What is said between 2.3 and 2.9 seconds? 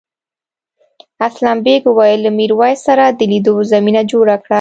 میرويس